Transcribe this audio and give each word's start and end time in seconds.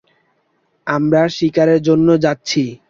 আমরা 0.87 1.21
শিকারের 1.37 1.79
জন্য 1.87 2.07
যাচ্ছি! 2.23 2.63